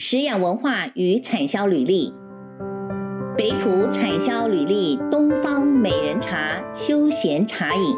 [0.00, 2.14] 食养文化与产销履历。
[3.36, 7.96] 北埔产销履历东方美人茶休闲茶饮。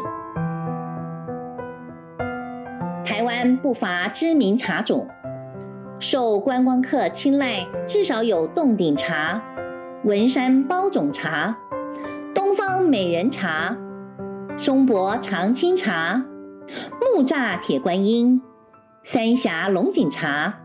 [3.05, 5.07] 台湾不乏知名茶种，
[5.99, 9.43] 受观光客青睐，至少有洞顶茶、
[10.03, 11.55] 文山包种茶、
[12.33, 13.77] 东方美人茶、
[14.57, 16.25] 松柏长青茶、
[16.99, 18.41] 木栅铁观音、
[19.03, 20.60] 三峡龙井茶。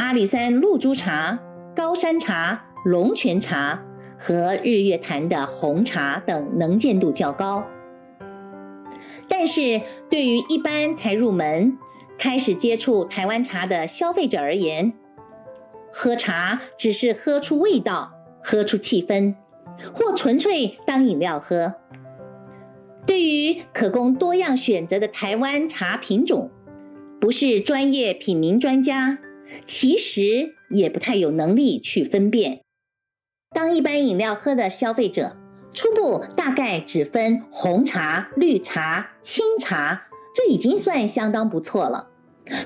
[0.00, 1.38] 阿里山露珠茶、
[1.76, 3.84] 高山茶、龙泉茶
[4.18, 7.64] 和日月潭的红茶等能见度较高，
[9.28, 11.76] 但是对于一般才入门、
[12.18, 14.94] 开始接触台湾茶的消费者而言，
[15.92, 18.12] 喝茶只是喝出味道、
[18.42, 19.34] 喝出气氛，
[19.92, 21.74] 或纯粹当饮料喝。
[23.06, 26.50] 对于可供多样选择的台湾茶品种，
[27.20, 29.18] 不是专业品茗专家。
[29.66, 32.60] 其实也不太有能力去分辨。
[33.54, 35.36] 当一般饮料喝的消费者，
[35.72, 42.08] 初步大概只分红茶、绿茶、清茶，这已经算相当不错了。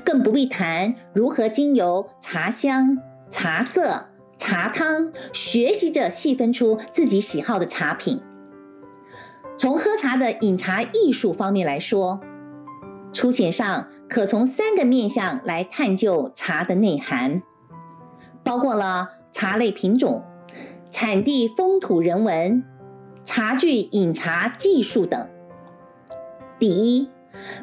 [0.05, 2.99] 更不必谈如何经由茶香、
[3.31, 4.07] 茶色、
[4.39, 8.21] 茶汤，学习着细分出自己喜好的茶品。
[9.57, 12.21] 从喝茶的饮茶艺术方面来说，
[13.13, 17.43] 粗浅上可从三个面向来探究茶的内涵，
[18.45, 20.23] 包括了茶类品种、
[20.91, 22.63] 产地风土人文、
[23.25, 25.29] 茶具饮茶技术等。
[26.59, 27.09] 第一，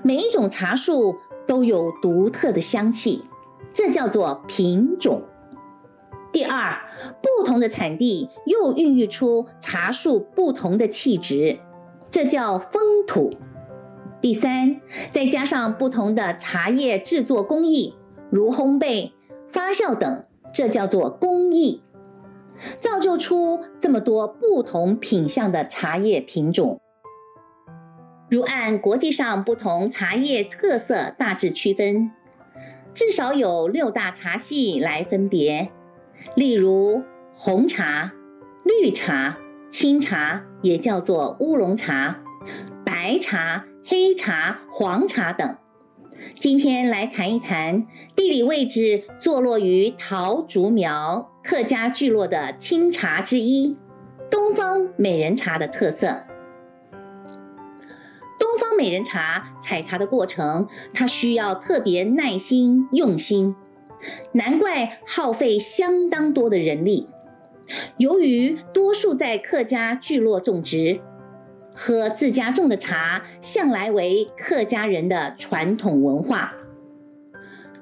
[0.03, 1.15] 每一种茶树
[1.47, 3.23] 都有独特的香气，
[3.73, 5.21] 这叫做品种。
[6.33, 6.81] 第二，
[7.21, 11.59] 不同的产地又孕育出茶树不同的气质，
[12.09, 13.33] 这叫风土。
[14.21, 17.95] 第三，再加上不同的茶叶制作工艺，
[18.29, 19.13] 如烘焙、
[19.49, 21.81] 发酵等，这叫做工艺，
[22.79, 26.79] 造就出这么多不同品相的茶叶品种。
[28.29, 32.11] 如按国际上不同茶叶特色大致区分，
[32.93, 35.71] 至少有六大茶系来分别，
[36.35, 37.01] 例如
[37.33, 38.11] 红茶、
[38.63, 39.39] 绿茶、
[39.71, 42.19] 清茶，也叫做乌龙茶、
[42.85, 43.65] 白茶。
[43.93, 45.57] 黑茶、黄茶等，
[46.39, 53.75] 今天来谈一谈地理位置坐落于桃竹苗客家聚落的清茶之一——
[54.31, 56.23] 东方美人茶的特色。
[58.39, 63.57] 东方美人茶采茶的过程，它需要特别耐心用心，
[64.31, 67.09] 难怪耗费相当多的人力。
[67.97, 71.01] 由于多数在客家聚落种植。
[71.83, 76.53] 喝自家种的茶，向来为客家人的传统文化。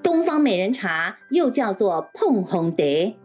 [0.01, 3.17] 东方美人茶又叫做碰红蝶，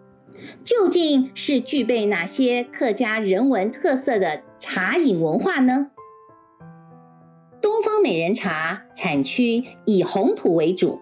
[0.64, 5.92] 究竟是具备哪些客家人文特色的茶饮文化呢？
[7.62, 10.98] 东方美人茶产区以红土为主，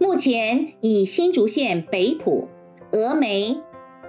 [0.00, 2.48] 目前以新竹县北埔、
[2.90, 3.60] 峨眉、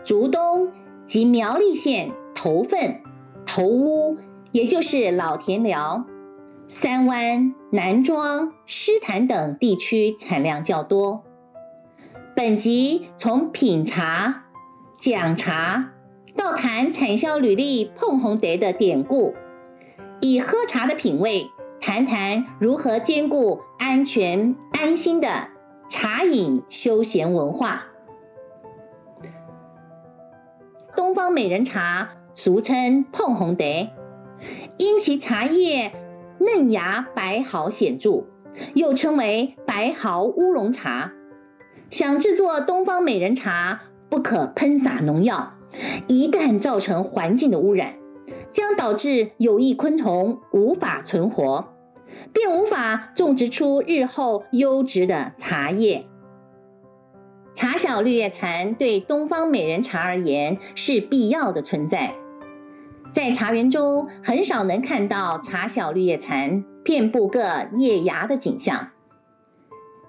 [0.05, 0.71] 竹东
[1.05, 3.01] 及苗栗县头份、
[3.45, 4.15] 头屋。
[4.51, 6.05] 也就是老田寮、
[6.67, 11.23] 三湾、南庄、狮潭等地区产量较多。
[12.35, 14.45] 本集从品茶、
[14.99, 15.91] 讲茶
[16.35, 19.35] 到谈产销履历椪烘茶的典故，
[20.21, 21.49] 以喝茶的品味
[21.81, 25.47] 谈谈如何兼顾安全安心的
[25.89, 27.85] 茶饮休闲文化。
[30.95, 33.89] 东方美人茶俗称椪烘茶。
[34.77, 35.91] 因其茶叶
[36.39, 38.25] 嫩芽白毫显著，
[38.73, 41.11] 又称为白毫乌龙茶。
[41.89, 45.53] 想制作东方美人茶，不可喷洒农药，
[46.07, 47.95] 一旦造成环境的污染，
[48.51, 51.73] 将导致有益昆虫无法存活，
[52.33, 56.05] 便无法种植出日后优质的茶叶。
[57.55, 62.13] 茶小绿叶蝉对东方美人茶而言是必要的存在。
[63.11, 67.41] 在茶园中，很少能看到茶小绿叶蝉遍布各
[67.77, 68.89] 叶芽的景象，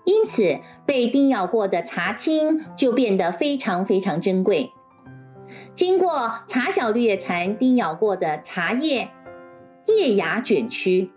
[0.04, 4.72] 因此被叮咬过的茶青就变得非常非常珍贵。
[5.74, 9.08] 经过茶小绿叶蝉叮咬过的茶叶，
[9.86, 11.10] 叶芽卷曲，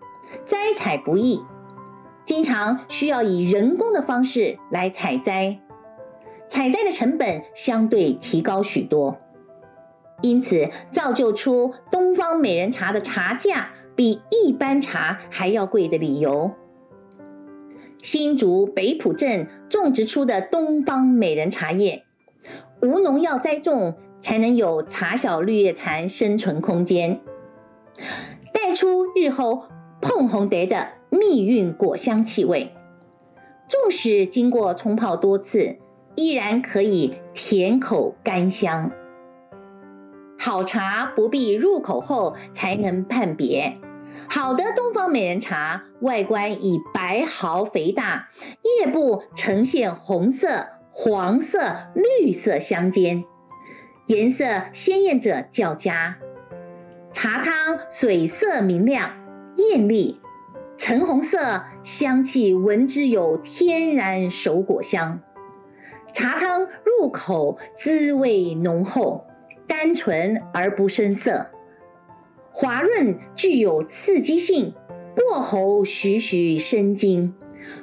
[0.45, 1.43] 摘采不易，
[2.23, 5.59] 经常需要以人工的方式来采摘，
[6.47, 9.17] 采摘的成本相对提高许多。
[10.21, 16.51] 因此，造就出东方美人茶的茶价比一般茶还要贵的理由。
[18.01, 22.03] 新竹北埔镇种植出的东方美人茶叶，
[22.81, 27.19] 无农药栽种才能有茶小绿叶蝉生存空间，
[28.53, 29.65] 带出日后
[30.01, 32.71] 碰红蝶的蜜韵果香气味。
[33.67, 35.77] 纵使经过冲泡多次，
[36.15, 38.91] 依然可以甜口甘香。
[40.43, 43.77] 好茶不必入口后才能判别。
[44.27, 48.29] 好的东方美人茶，外观以白毫肥大，
[48.79, 51.59] 叶部呈现红色、黄色、
[51.93, 53.23] 绿色相间，
[54.07, 56.17] 颜色鲜艳者较佳。
[57.11, 59.11] 茶汤水色明亮、
[59.57, 60.19] 艳丽，
[60.75, 65.19] 橙红色，香气闻之有天然熟果香。
[66.13, 69.27] 茶汤入口滋味浓厚，
[69.67, 71.47] 单纯而不生涩。
[72.51, 74.73] 滑润具有刺激性，
[75.15, 77.33] 过喉徐徐生津，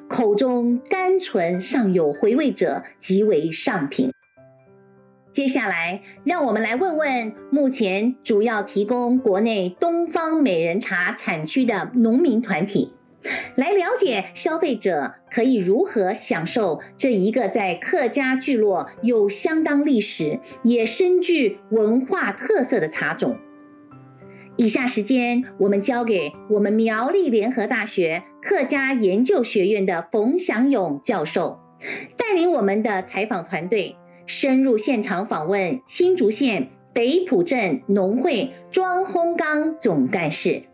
[0.09, 4.13] 口中甘醇尚有回味者，即为上品。
[5.33, 12.93] 接下来，让我们来问问目前主要提供国内东方美人茶产区的农民团体，
[13.57, 23.37] 来了解消费者可以如何享受这一个在客家聚落有相当历史，也深具文化特色的茶种。
[24.57, 31.61] 以下时间，我们交给我们苗栗联合大学客家研究学院的冯祥勇教授，
[32.17, 33.97] 带领我们的采访团队
[34.27, 40.65] 深入现场访问新竹县北埔镇农会庄鸿刚总干事。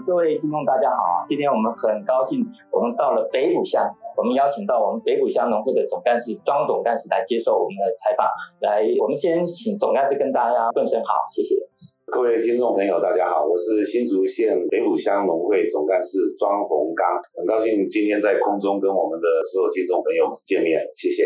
[0.00, 3.84] 各位听众大家好，今天我们很高兴，我们到了北埔乡。
[4.16, 8.26] 我们邀请到我们北埔乡农会的总干事庄总干事来接受我们的采访。
[8.60, 11.56] 来，我们先请总干事跟大家问声好，谢谢。
[12.12, 21.24] 各位听众朋友，大家好，我是新竹县北埔乡农会总干事庄鸿刚，很高兴今天在空中跟我们的所有听众朋友们见面，谢谢。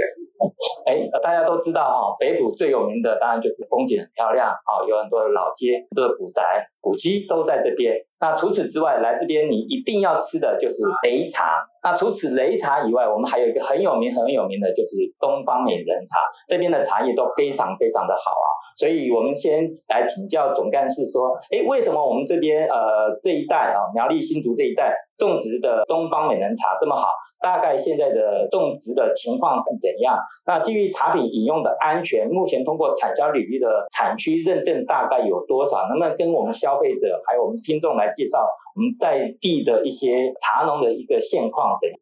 [0.86, 7.96] 哎，大家都知道哈，北埔最有名的当然就是风景很漂亮啊，有很多的老街、很多的古宅、古迹都在这边。
[8.20, 11.66] 那除此之外，来这边你一定要吃的就是擂茶。
[11.86, 16.18] 那除此擂茶以外，我们还有一个很有名、很有名的，就是东方美人茶。
[16.48, 27.08] 这边的茶叶都非常非常的好啊，所以我们先来请教总干事说，哎，为什么我们这边呃这一代啊，苗栗新竹这一代种植的东方美人茶这么好？
[27.40, 30.18] 大概现在的种植的情况是怎样？
[30.46, 35.88] 那基于茶品饮用的安全，目前通过产销领域的产区认证大概有多少？
[35.88, 41.98] 能不能跟我们消费者还有我们听众来介绍我们在地的一些茶农的一个现况怎样？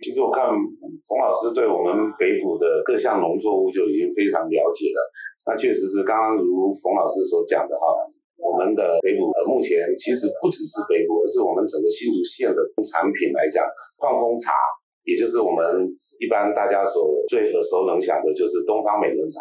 [0.00, 5.00] 其实我看冯老师对我们北埔的各项农作物就已经非常了解了。
[5.44, 7.84] 那确实是刚刚如冯老师所讲的哈，
[8.42, 13.64] 我们的北埔呃目前其实不只是北埔，而是我们整个新竹县的产品来讲，
[13.96, 14.52] 矿风茶，
[15.04, 15.64] 也就是我们
[16.18, 19.40] 一般大家所最耳熟能详的，就是东方美人茶，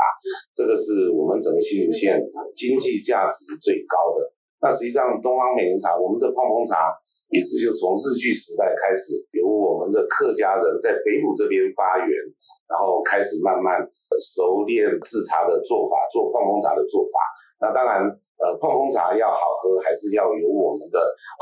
[0.54, 2.20] 这个是我们整个新竹县
[2.56, 4.34] 经济价值最高的。
[4.62, 6.92] 那实际上，东方美人茶，我们的矿风茶
[7.32, 12.12] 也是就从日据时代开始，由我们的客家人在北埔这边发源，
[12.68, 13.80] 然后开始慢慢
[14.20, 17.24] 熟练制茶的做法，做矿风茶的做法。
[17.62, 18.04] 那当然，
[18.40, 20.98] 呃，椪风茶要好喝，还是要有我们的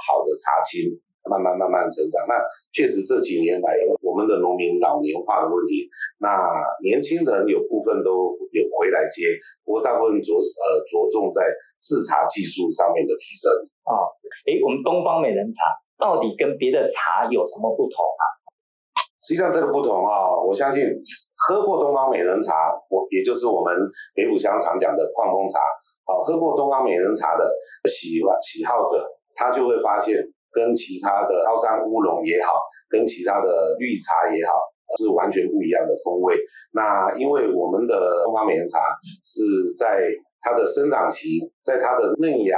[0.06, 0.98] 好的茶青。
[1.28, 2.40] 慢慢慢慢成长，那
[2.72, 5.84] 确实这几年来，我们的农民老年化的问题，
[6.24, 6.32] 那
[6.80, 9.36] 年轻人有部分都有回来接，
[9.68, 11.44] 不过大部分着呃着重在
[11.84, 13.51] 制茶技术上面的提升
[13.84, 14.08] 啊。
[14.48, 15.68] 诶，我们东方美人茶
[16.00, 18.24] 到底跟别的茶有什么不同啊？
[19.19, 20.83] 实际上这个不同啊，我相信
[21.36, 22.53] 喝过东方美人茶，
[22.89, 23.75] 我也就是我们
[24.15, 25.59] 北埔乡常讲的矿风茶，
[26.05, 27.50] 啊，喝过东方美人茶的
[27.86, 29.05] 喜欢喜好者，
[29.36, 30.21] 他就会发现。
[30.50, 32.53] 跟其他的高山乌龙也好，
[32.89, 34.53] 跟其他的绿茶也好，
[34.97, 36.36] 是完全不一样的风味。
[36.71, 38.79] 那因为我们的东方美人茶
[39.24, 40.09] 是在
[40.41, 42.57] 它的生长期，在它的嫩芽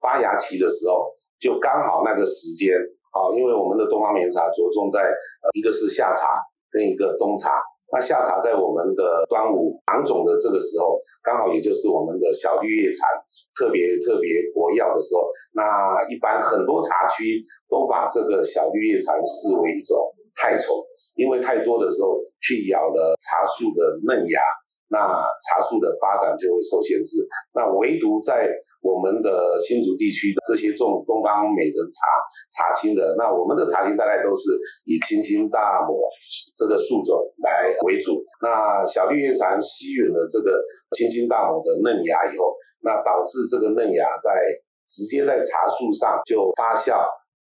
[0.00, 2.78] 发芽期的时候，就刚好那个时间
[3.14, 7.62] 啊，因为我们的东方美人茶着重在呃一个是夏茶跟一个冬茶。
[7.92, 13.06] 那夏茶在我们的端午芒种的这个时候，刚好也就是我们的小绿叶蝉
[13.54, 15.30] 特别特别活跃的时候。
[15.52, 20.74] 那一般很多茶区都把这个小绿叶蝉视为一种害虫，
[21.14, 24.42] 因为太多的时候去咬了茶树的嫩芽，
[24.88, 24.98] 那
[25.46, 27.22] 茶树的发展就会受限制。
[27.54, 28.50] 那唯独在
[28.84, 32.04] 我们的新竹地区的这些种东方美人茶
[32.52, 34.52] 茶青的，那我们的茶青大概都是
[34.84, 36.04] 以青青大抹
[36.58, 38.20] 这个树种来为主。
[38.44, 40.60] 那小绿叶蝉吸吮了这个
[40.92, 42.52] 青青大抹的嫩芽以后，
[42.84, 44.30] 那导致这个嫩芽在
[44.86, 47.08] 直接在茶树上就发酵，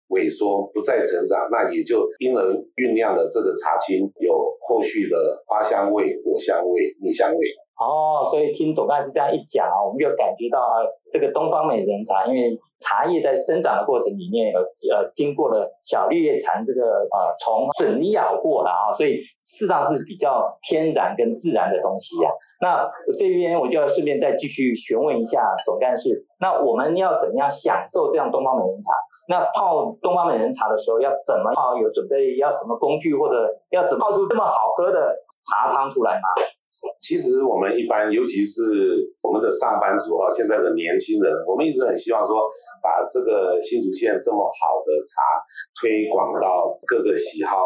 [0.09, 2.41] 萎缩，不再成长，那也就因而
[2.73, 4.33] 酝酿了这个茶青有
[4.65, 7.37] 后续的花香味、果香味、蜜香味。
[7.79, 14.59] 哦，所以听总干事这样一讲啊，我们就感觉到啊，这个东方美人茶，因为茶叶在生长的过程里面有
[14.93, 22.29] 呃经过了小绿叶蝉这个呃虫损咬过了啊，所以事实上是比较天然跟自然的东西呀、
[22.61, 22.83] 那
[23.17, 28.91] 这边我就要顺便再继续询问一下总干事，那我们要怎样享受这样东方美人茶？
[29.29, 31.77] 那泡东方美人茶的时候要怎么泡？
[31.77, 33.35] 有准备要什么工具，或者
[33.69, 35.15] 要怎么泡出这么好喝的
[35.47, 36.27] 茶汤出来吗？
[37.01, 38.61] 其实我们一般，尤其是
[39.21, 42.45] 我们的上班族啊，现在的年轻人，我们一直很希望说，
[42.83, 45.19] 把这个新竹县这么好的茶
[45.81, 47.57] 推广到各个喜好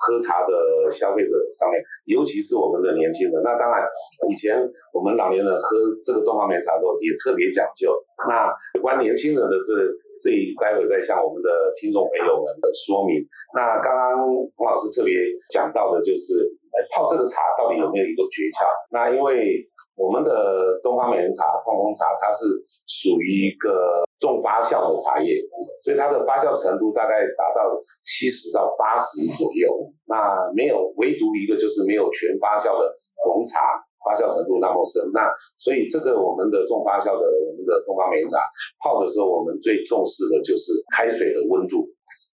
[0.00, 3.42] 喝茶的消费者上面，尤其是我们的年轻人。
[3.44, 3.84] 那当然，
[4.30, 4.56] 以前
[4.92, 7.92] 我们老年人喝这个东方美人茶之后也特别讲究。
[8.26, 9.72] 那有关年轻人的这
[10.18, 13.20] 这一，待会再向我们的听众朋友们的说明。
[13.54, 15.12] 那刚刚冯老师特别
[15.50, 16.56] 讲到的就是。
[16.92, 18.68] 泡这个茶到底有没有一个诀窍？
[18.90, 19.64] 那因为
[19.94, 22.44] 我们的东方美人茶、矿工茶，它是
[22.86, 25.40] 属于一个重发酵的茶叶，
[25.80, 27.72] 所以它的发酵程度大概达到
[28.04, 29.68] 七十到八十左右。
[30.04, 32.92] 那没有，唯独一个就是没有全发酵的
[33.24, 35.02] 红茶，发酵程度那么深。
[35.12, 38.38] 那所以这个我们的重发酵的我们的东方美人茶
[38.84, 41.88] 泡的时候，我们最重视的就是开水的温度。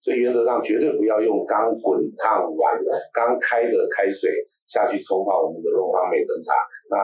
[0.06, 2.78] 所以原则上绝对不要用刚滚烫完、
[3.12, 4.30] 刚开的开水
[4.64, 6.54] 下去冲泡我们的东方美人茶。
[6.88, 6.96] 那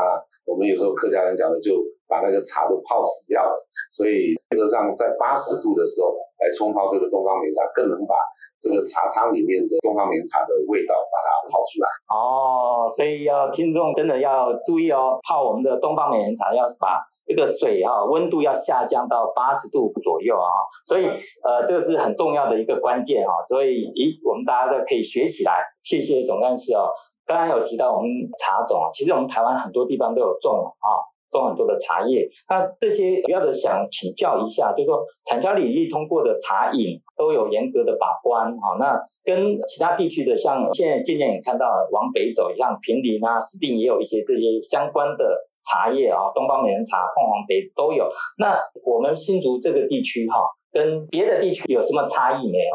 [0.47, 1.83] 我们有时候客家人讲的，就
[2.13, 3.57] 把那个茶都泡死掉了。
[3.91, 8.15] 所以原则上在八十度的时候来冲泡这个东方美茶，更能把
[8.61, 11.87] 这个茶汤里面的东方美茶的味道把它泡出来。
[12.13, 20.49] 哦，所以要听众真的要注意哦，泡我们的东方美人茶要把这个水哈、温度要下降到八十度左右啊。
[20.87, 21.07] 所以
[21.43, 23.03] 呃，这个是很重要的一个关。
[23.03, 25.59] 键哈，所以咦，我们大家都可以学起来。
[25.83, 26.87] 谢谢总干事哦。
[27.27, 28.07] 刚刚有提到我们
[28.39, 31.03] 茶种啊，其实我们台湾很多地方都有种啊，
[31.39, 32.29] 种很多的茶叶。
[32.49, 38.77] 那这些主要的想请教一下，就是说产销领域通过的茶饮都有严格的把关啊。
[38.79, 48.09] 那跟其他地区的，像现在渐渐也看到往北走，像平林啊、石碇也有一些这些相关的茶叶啊，东方美人茶、凤凰北都有。
[48.39, 50.37] 那我们新竹这个地区哈。
[50.75, 52.73] 跟别的地区有什么差异没有？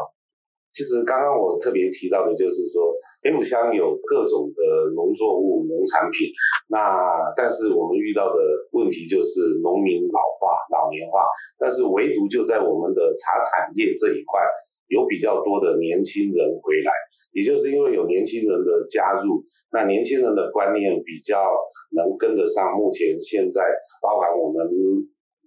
[0.78, 6.30] 其实刚刚我特别提到的就是说，北埔乡有各种的农作物、农产品，
[6.70, 8.38] 那但是我们遇到的
[8.70, 11.26] 问题就是农民老化、老年化，
[11.58, 14.38] 但是唯独就在我们的茶产业这一块，
[14.86, 16.92] 有比较多的年轻人回来，
[17.32, 19.42] 也就是因为有年轻人的加入，
[19.72, 21.42] 那年轻人的观念比较
[21.90, 23.66] 能跟得上目前现在
[24.00, 24.62] 包含我们。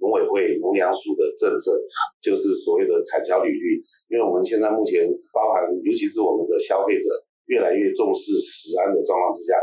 [0.02, 1.72] 农委会农粮署的政策
[2.20, 3.78] 就是所谓的产销履历，
[4.10, 7.08] 因为我们现在目前包含，尤其是我们的消费者
[7.46, 9.54] 越来越重视食安的状况之下，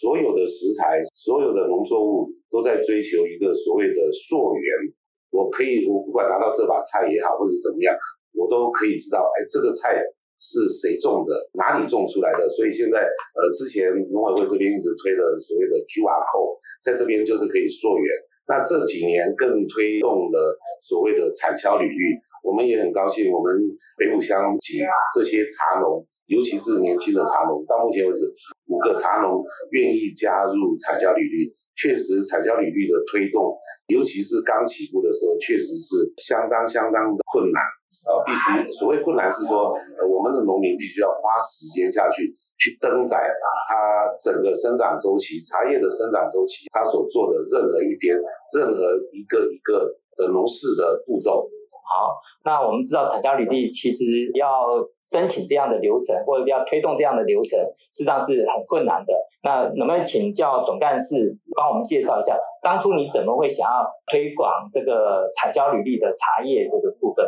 [0.00, 4.94] 所有的食材、所有的农作物都在追求一个所谓的溯源。
[5.30, 7.94] 我可以，我不管拿到这把菜也好，或者怎么样，
[8.34, 9.94] 我都可以知道，哎，这个菜
[10.38, 12.48] 是谁种的，哪里种出来的。
[12.48, 18.10] 所以现在，呃，之前农委会这边一直推的所谓的 QR code，在这边就是可以溯源。
[18.46, 23.56] 那这几年更推动了所谓的产销领域，我们也很高兴，我们
[23.96, 24.80] 北埔乡及
[25.14, 28.22] 这些茶农，尤其是年轻的茶农，到目前为止
[28.70, 29.42] 五个茶农
[29.74, 33.58] 愿意加入产销履历，确实产销履历的推动，
[33.90, 37.58] 尤其是刚起步的时候，确实是相当相当的困难。
[38.06, 43.18] 呃，必须所谓困难是说，呃，我们的农民必须要花时间下去去登载
[43.66, 43.74] 它
[44.22, 48.14] 整个生长周期，茶叶的生长周期，它所做的任何一点，
[48.54, 51.50] 任何一个一个的农事的步骤。
[51.90, 59.12] 好，那我们知道产销履历其实要申请这样的流程，或者要推动这样的流程，实际上是很困难的。
[59.42, 67.26] 那能不能请教总干事帮我们介绍一下，当初你怎么会想要推广这个产销履历的茶叶这个部分？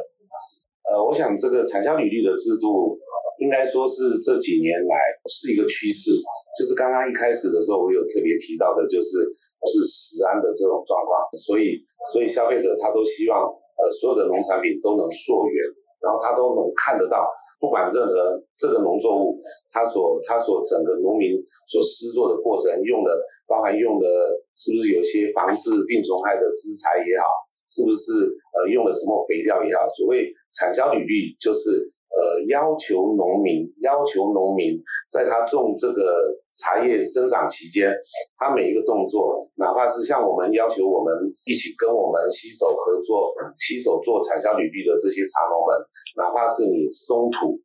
[0.87, 2.99] 呃，我想这个产销履历的制度，
[3.43, 4.95] 应该说是这几年来
[5.27, 6.11] 是一个趋势。
[6.55, 9.27] 就是刚刚一开始的时候，我有特别提到的，就是
[9.67, 13.47] 是食安的这种状况，所以所以消费者他都希望，
[13.79, 15.63] 呃，所有的农产品都能溯源，
[16.01, 17.29] 然后他都能看得到，
[17.61, 21.37] 不管任何这个农作物，他所他所整个农民
[21.67, 23.11] 所施作的过程，用的
[23.47, 24.07] 包含用的
[24.55, 27.27] 是不是有些防治病虫害的资材也好。
[27.73, 28.13] 是不是
[28.53, 34.77] 呃用了什么肥料也好，所谓产销履历就是呃要求农民要求农民
[35.11, 37.93] 在他种这个茶叶生长期间，
[38.37, 45.77] 他每一个动作，哪怕是像我们要求我们一起跟我们携手合作、携手做产销履历的这些茶农们，
[46.17, 47.61] 哪怕是你松土、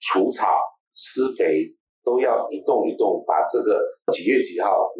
[0.00, 0.58] 除草、
[0.94, 1.74] 施肥，
[2.04, 4.92] 都要一动一动把这个几月几号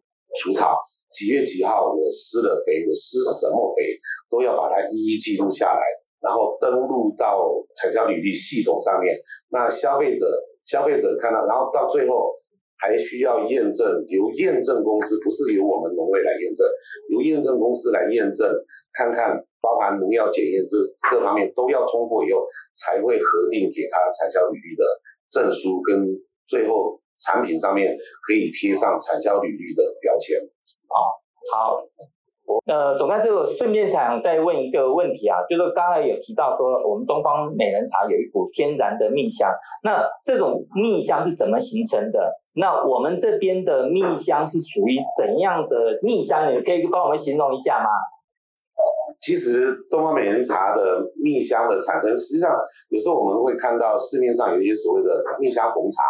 [0.43, 0.79] 除草。
[1.13, 3.97] 几月几号我施了肥，我施什么肥，
[4.29, 5.81] 都要把它一一记录下来，
[6.21, 9.17] 然后登录到产销履历系统上面。
[9.49, 10.27] 那消费者
[10.67, 12.36] 消费者看到，然后到最后
[12.79, 16.67] 还需要验证，由验证公司，不是由我们农委来验证，
[17.11, 18.53] 由验证公司来验证，
[18.93, 20.77] 看看包含农药检验这
[21.11, 24.85] 各方面都要通过以后，才会核定给他产销履历的
[25.31, 26.07] 证书，跟
[26.47, 30.39] 最后产品上面可以贴上产销履历的标签。
[30.39, 30.97] 啊，
[31.53, 31.89] 好，
[32.67, 39.49] 呃，总干事，我顺便想再问一个问题啊，就是刚才有提到说，我们东方美人茶有一股天然的蜜香，
[39.83, 42.33] 那这种蜜香是怎么形成的？
[42.55, 46.53] 那我们这边的蜜香是属于怎样的蜜香？
[46.53, 47.89] 你可以帮我们形容一下吗？
[49.21, 52.55] 其实东方美人茶的蜜香的产生，实际上
[52.91, 55.11] 有时候我们会看到市面上有一些所谓的
[55.41, 56.03] 蜜香红茶。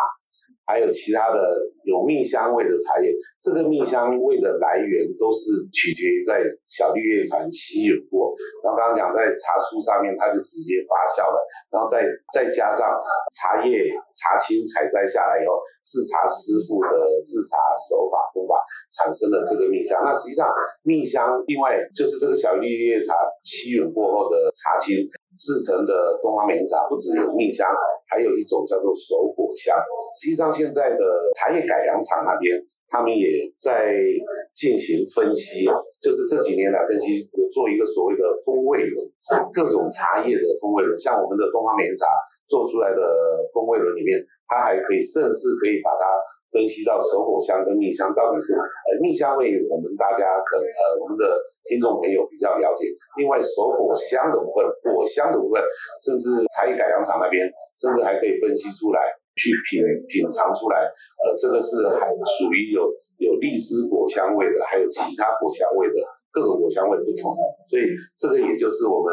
[0.66, 1.38] 还有其他的
[1.84, 11.38] 有蜜香味的茶叶，这个蜜香味的来源都是取决于在小绿叶蝉吸引过，然后刚刚讲在茶树上面，它就直接发酵了，
[11.70, 12.02] 然后再
[12.34, 12.82] 再加上
[13.30, 13.86] 茶叶
[14.18, 17.56] 茶青采摘下来以后，制茶师傅的制茶
[17.86, 18.58] 手法方法
[18.90, 20.02] 产生了这个蜜香。
[20.02, 20.50] 那实际上
[20.82, 25.06] 蜜香另外就是这个小绿叶茶吸引过后的茶青。
[25.38, 27.66] 制成的东方美人茶不只有蜜香，
[28.08, 29.76] 还有一种叫做熟果香。
[30.18, 31.04] 实际上，现在的
[31.36, 32.56] 茶叶改良厂那边，
[32.88, 33.26] 他们也
[33.58, 33.94] 在
[34.54, 35.64] 进行分析，
[36.02, 39.06] 就是这几年来分析，有做一个所谓的风味轮，
[39.52, 40.98] 各种茶叶的风味轮。
[40.98, 42.06] 像我们的东方美人茶
[42.46, 43.00] 做出来的
[43.52, 46.04] 风味轮里面，它还可以，甚至可以把它。
[46.46, 52.86] 分析到熟果香跟蜜香到底是呃蜜香味，我们大家可能呃我们的听众朋友比较了解。
[53.18, 54.62] 另外熟果香的部分，
[54.94, 55.60] 果香的部分，
[56.00, 59.02] 甚至茶叶改良厂那边，甚至还可以分析出来，
[59.36, 60.88] 去品品尝出来，
[61.22, 62.88] 呃这个是还属于有
[63.18, 65.94] 有荔枝果香味的，还有其他果香味的。
[66.36, 67.32] 各种果香味不同，
[67.64, 69.08] 所以这个也就是我们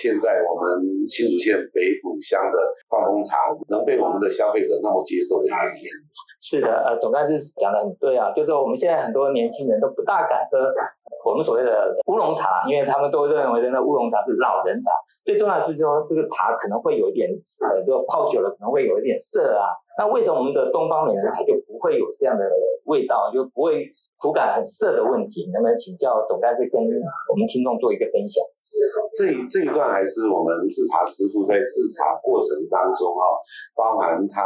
[0.00, 2.56] 现在我们新竹县北埔乡的
[2.88, 5.84] 矿风茶能被我们的消费者那么接受的原因。
[6.40, 10.72] 是的，呃，总干事讲的很对啊，就是我们现在很多年轻人都不大敢喝
[11.28, 14.90] 我们所谓的乌龙茶，因为他们都认为那乌龙茶是老人茶。
[15.26, 17.28] 最重要的是说，这个茶可能会有一点，
[17.60, 19.68] 呃，就泡久了可能会有一点涩啊。
[19.98, 22.42] 那为什么我们的东方美人茶就不会有这样的
[22.86, 23.84] 味道，就不会
[24.16, 25.50] 口感很涩的问题？
[25.52, 28.40] 能不能请教总干事跟我们听众做一个分享？
[29.12, 33.22] 这这一段还是我们制茶师傅在制茶过程当中哈，
[33.76, 34.40] 包含他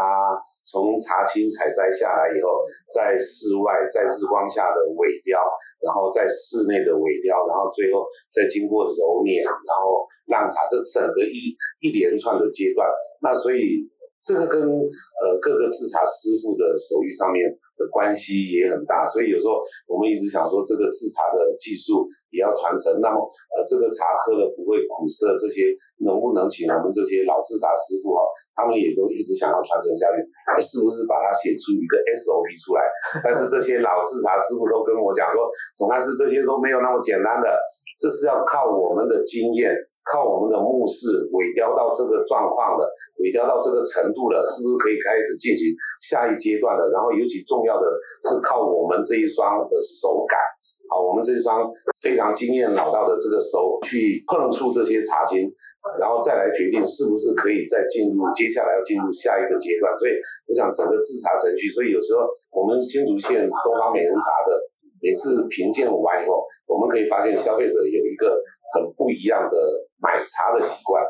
[0.66, 5.38] 从茶青采摘下来以后，在室外在日光下的萎凋，
[5.78, 12.82] 然后在室内的萎凋，然后最后再经过揉捻，然后让茶这整个一一连串的阶段，
[13.22, 13.86] 那所以。
[14.26, 17.46] 这个跟呃各个制茶师傅的手艺上面
[17.78, 22.02] 的关系也很大，所以有时候我们一直想说，这个制茶的技术
[22.34, 22.98] 也要传承。
[22.98, 23.22] 那么
[23.54, 25.70] 呃这个茶喝了不会苦涩，这些
[26.02, 28.26] 能不能请我们这些老制茶师傅哈，
[28.58, 30.18] 他们也都一直想要传承下去，
[30.58, 32.82] 是不是把它写出一个 SOP 出来？
[33.22, 35.46] 但是这些老制茶师傅都跟我讲说，
[35.78, 37.54] 总还是这些都没有那么简单的，
[38.02, 39.70] 这是要靠我们的经验。
[40.06, 42.86] 靠我们的目视萎凋到这个状况了，
[43.18, 46.86] 萎凋到这个程度了，是不是可以开始进行下一阶段了？
[46.94, 47.90] 然后尤其重要的
[48.22, 50.38] 是靠我们这一双的手感，
[50.86, 51.66] 好，我们这一双
[51.98, 55.50] 非常经验老道的这个手去碰触这些茶青，
[55.98, 59.90] 然后再来决定是不是可以再进入接下来要进入下一个阶段。
[59.98, 60.14] 所以
[60.46, 64.54] 我想整个制茶程序，所以有时候我们新竹县东方美人茶的
[65.02, 68.38] 每次评鉴完以后，我们可以发现消费者有一个。
[68.74, 69.56] 很不一样的
[70.02, 71.04] 买茶的习惯，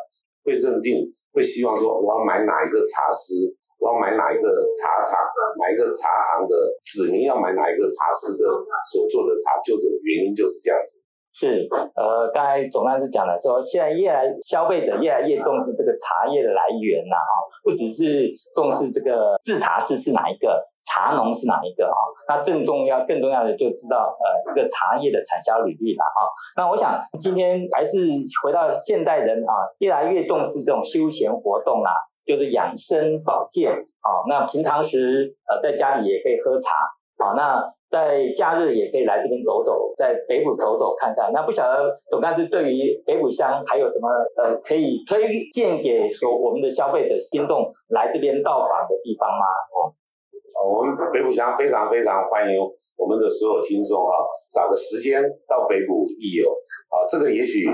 [0.44, 5.18] 会认定，会希望说，我要买哪一个茶师，我要买哪一个茶厂，
[5.58, 8.44] 买一个茶行的指明要买哪一个茶师的
[8.92, 11.05] 所做的茶，就是原因就是这样子。
[11.38, 26.24] 是，呃，刚才总干事讲了说，现在越来消费者越来越重视这个茶叶的来源呐，啊，不只是重视这个制茶师是哪一个，茶农是哪一个啊，那更重要、更重要的就知道，呃，这个茶叶的产销履历了啊。
[26.56, 27.98] 那我想今天还是
[28.42, 31.92] 回到现代人啊，越来越重视这种休闲活动啦，
[32.24, 34.24] 就是养生保健啊。
[34.26, 36.78] 那平常时呃在家里也可以喝茶。
[37.18, 41.30] 好，那在假日也可以来这边走走，在北埔走走看看。
[41.32, 49.44] 那不晓得总干事对于北埔乡还有什么呃可以推荐给说我们的消费者听众来这边到访的地方吗？
[49.72, 52.58] 哦，我们北埔乡非常非常欢迎
[52.96, 54.12] 我们的所有听众哈，
[54.50, 56.50] 找个时间到北埔一游
[56.88, 57.66] 啊，这个也许。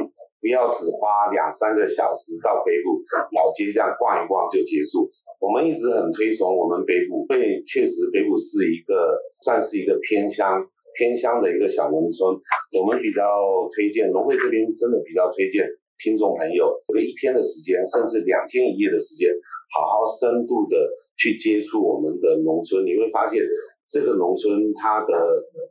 [0.43, 2.99] 不要只花两三个小时到北部
[3.31, 5.07] 老街这样逛一逛就结束。
[5.39, 10.59] 我们一直很推崇我们北部，因为确实北部是一个算是一个偏乡
[10.99, 12.35] 偏乡的一个小农村。
[12.75, 13.23] 我们比较
[13.71, 15.63] 推荐农会这边真的比较推荐
[16.03, 19.31] 听众朋友，有一天的时间，甚至两天一夜的时间，
[19.71, 20.77] 好好深度的
[21.17, 23.41] 去接触我们的农村，你会发现。
[23.93, 25.13] 这个农村它的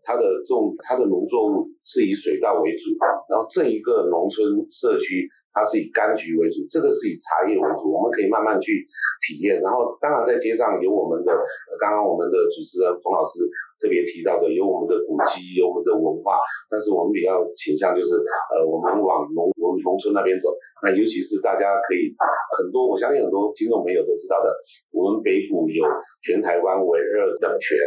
[0.06, 2.94] 它的种它的农作物是以水稻为主，
[3.26, 8.86] 然后这一个农村社区它是以柑橘为主，这个是以茶叶为主，我们可以慢慢去
[9.26, 9.58] 体验。
[9.66, 11.34] 然后当然在街上有我们的，
[11.82, 13.42] 刚刚我们的主持人冯老师
[13.82, 16.38] 特别提到的，有我们的古迹，有我们的文化，
[16.70, 18.22] 但是我们比较倾向就是
[18.54, 20.52] 呃我们往农从农村那边走。
[20.84, 22.12] 那尤其是大家可以
[22.60, 24.52] 很多，我相信很多听众朋友都知道的，
[24.92, 25.86] 我们北埔有
[26.22, 27.78] 全台湾唯二冷泉。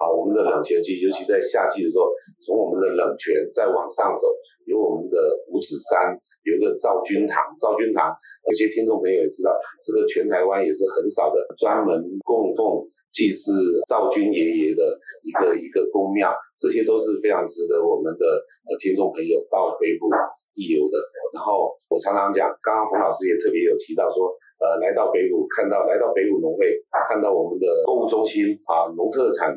[0.00, 2.08] 啊，我们的冷泉季，尤其在夏季的时候，
[2.40, 4.32] 从我们的冷泉再往上走，
[4.64, 5.20] 有我们的
[5.52, 7.44] 五指山，有一个赵君堂。
[7.60, 8.08] 赵君堂，
[8.48, 9.52] 有些听众朋友也知道，
[9.84, 12.80] 这个全台湾也是很少的专门供奉
[13.12, 13.52] 祭祀
[13.88, 18.26] 赵君爷爷的一个一个宫庙，这些都是非常值得我们的
[18.68, 20.08] 呃听众朋友到北埔
[20.54, 20.98] 一游的。
[21.34, 24.34] 然后我常常讲，刚刚冯老师也特别有提到说。
[24.60, 29.56] 呃，来到北埔，看到来到北埔农会，看到我们的购物中心啊，农特产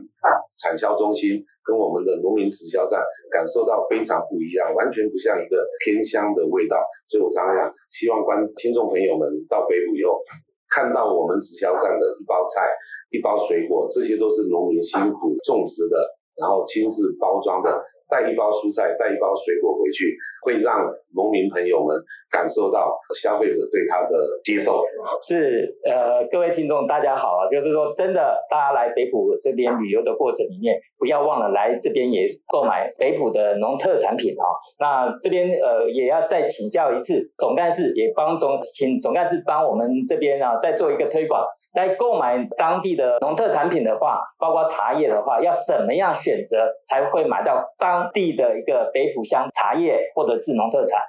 [0.56, 6.80] 产销中心，跟我们的农民直销站，感受到非常不一样，完全不像一个偏乡的味道。
[7.10, 10.24] 所以我常常讲，希望观听众朋友们到北埔以后，
[10.74, 12.66] 看到我们直销站的一包菜、
[13.14, 16.02] 一包水果，这些都是农民辛苦种植的，
[16.42, 17.70] 然后亲自包装的。
[18.10, 20.14] 带一包蔬菜，带一包水果回去，
[20.46, 21.96] 会让农民朋友们
[22.30, 24.84] 感受到消费者对他的接受。
[25.22, 34.46] 是，呃，各位听众大家好啊，就是说真的，大家来北浦这边旅游的过程里面，不要忘了来这边也购买北浦的农特产品啊。
[34.80, 41.46] 那这边呃也要再请教一次总干事，也帮总请总干事帮我们这边啊再做一个推广。
[41.74, 51.02] 来购买当地的农特产品的话，包括茶叶的话，要怎么样选择才会买到当地的一个北浦乡茶叶或者是农特产？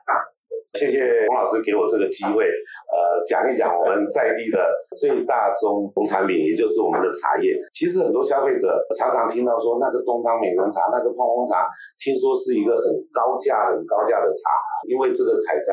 [0.74, 4.59] 谢谢洪老师给我这个机会，呃，讲一讲我们在地的
[4.96, 7.54] 最大宗农产品，也就是我们的茶叶。
[7.72, 14.50] 其实很多消费者常常听到说，那个东方美人茶，那个泡风茶，听说是一个很高价、很高价的茶，
[14.88, 15.72] 因为这个采摘。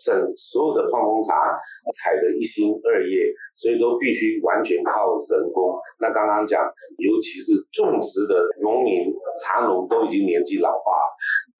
[0.00, 1.52] 整所有的矿风茶
[1.92, 5.76] 采的一心二叶，所以都必须完全靠人工。
[6.00, 6.64] 那刚刚讲，
[6.96, 11.09] 尤其是种植的农民茶农都已经年纪老化了，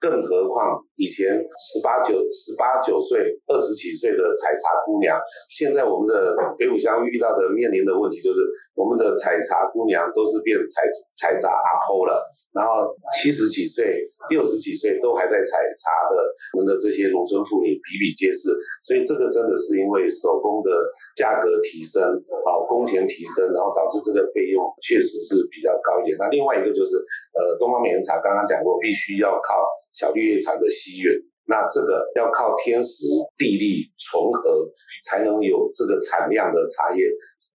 [0.00, 8.40] 更何况以前十八九、十八九岁、二十几岁的采茶姑娘，现在我们的北五乡遇到的面临的问题就是，
[8.74, 12.88] 我们的采茶姑娘都是变采采茶阿婆了，然后
[13.20, 16.16] 七十几岁、六十几岁都还在采茶的，
[16.56, 20.72] 我们的这些农村妇女比比皆是，所以这个真的是因为手工的
[21.14, 22.00] 价格提升，
[22.48, 26.16] 啊，工钱提升，然后导致这个费用确实是比较高一点。
[26.16, 26.96] 那另外一个就是，
[27.36, 29.60] 呃，东方美人茶刚刚讲过，必须要靠
[29.92, 34.70] 小绿叶茶的吸吮，那这个要靠天时地利重合，
[35.04, 37.04] 才能有这个产量的茶叶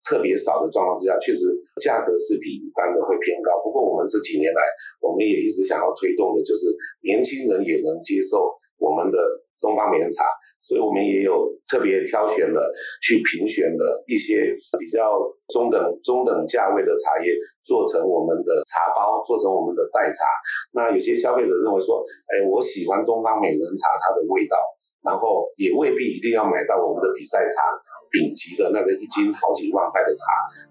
[0.03, 1.47] 特别少的状况之下，确实
[1.81, 3.61] 价格是比一般的会偏高。
[3.63, 4.61] 不过我们这几年来，
[5.01, 6.67] 我们也一直想要推动的就是
[7.01, 9.17] 年轻人也能接受我们的。
[9.65, 10.21] 东方美人茶，
[10.61, 12.69] 所以我们也有特别挑选了
[13.01, 15.17] 去评选的一些比较
[15.49, 17.33] 中等中等价位的茶叶，
[17.65, 20.29] 做成我们的茶包，做成我们的代茶。
[20.77, 24.61] 那有些消费者认为说，哎，我喜欢东方美人茶它的味道，
[25.01, 27.65] 然后也未必一定要买到我们的比赛茶。
[28.11, 30.23] 顶级的那个一斤好几万块的茶，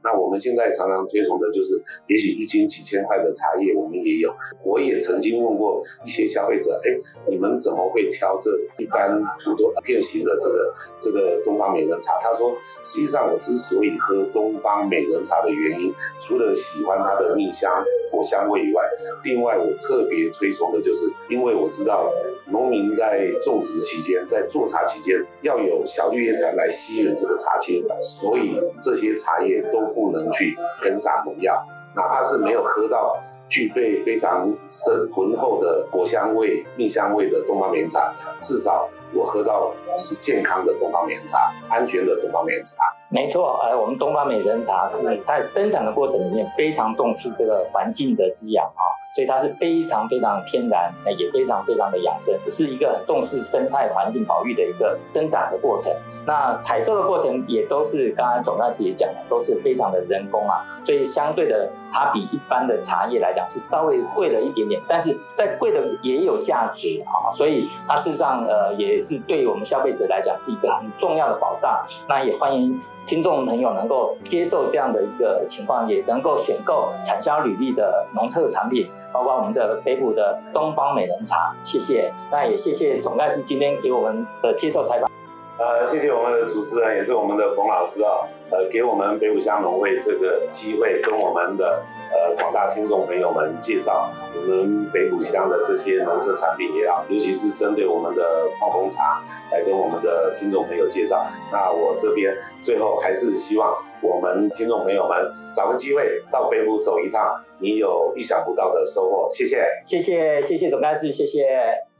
[0.02, 4.34] 那我们现在常常推崇的就是，也许一斤几千块的茶叶我们也有。
[4.64, 6.96] 我也曾经问过一些消费者，哎，
[7.28, 12.18] 你们怎么会挑这一般普通片型的这个这个东方美人茶？
[12.20, 18.82] 他说，实际上我之所以喝东方美人茶的原因，除了喜欢它的蜜香果香味以外，
[19.24, 22.12] 另外我特别推崇的就是，因为我知道
[22.46, 31.60] 农民在种植期间，在做茶期间，要有小绿叶蝉来吸引这个茶青，所以这些茶叶都不能去喷洒农药，
[31.96, 33.16] 哪怕是没有喝到
[33.48, 42.82] 具备非常深浑厚的果香味、蜜香味的东方美人茶，至少我喝到是健康的东方美人茶，安全的东方美人茶。
[43.08, 48.82] 没错，呃，我们东方美人茶是在生产的过程里面非常重视这个环境的滋养啊。
[49.14, 55.94] 所以它是非常非常天然，那也非常非常的养生，是一个很重视生态环境保育的一个生长的过程。
[56.26, 71.84] 那采收的过程也都是刚刚总干事也讲了，都是非常的人工啊，所以相对的，它比一般的茶叶来讲是稍微贵了一点点，但是在贵的也有价值啊，所以它事实上呃也也是对我们消费者来讲是一个很重要的保障。
[72.08, 81.52] 那也欢迎听众朋友能够接受这样的一个情况，也能够选购产销履历的农特产品，包括我们的北埔的东方美人茶。
[81.64, 85.10] 谢谢，那也谢谢总干事今天给我们的接受采访。
[85.56, 101.24] 呃，谢谢我们的主持人，也是我们的冯老师啊，呃，给我们北埔乡农会这个机会，跟我们的呃广大听众朋友们介绍我们北埔乡的这些农特产品也好，尤其是针对我们的泡红茶，来跟我们的听众朋友介绍。
[101.52, 109.28] 那我这边最后还是希望我们听众朋友们找个机会到北埔走一趟，你有意想不到的收获。
[109.30, 111.93] 谢谢，谢谢，谢谢总干事，谢谢。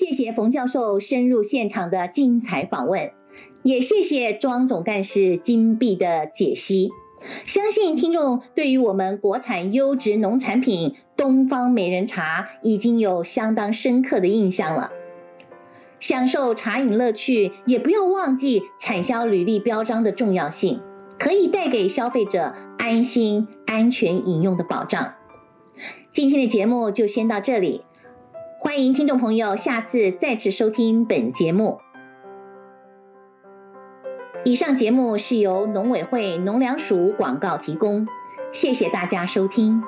[0.00, 3.10] 谢谢冯教授深入现场的精彩访问，
[3.62, 6.88] 也谢谢庄总干事金币的解析。
[7.44, 14.90] 相信听众对于我们国产优质农产品东方美人茶已经有相当深刻的印象了。
[15.98, 20.80] 享受茶饮乐趣，也不要忘记产销履历标章的重要性，
[21.18, 25.12] 可以带给消费者安心、安全饮用的保障。
[26.10, 27.82] 今天的节目就先到这里。
[28.62, 31.80] 欢迎听众朋友下次再次收听本节目。
[34.44, 38.06] 以上节目是由农委会农粮署广告提供，
[38.52, 39.82] 谢谢大家收听。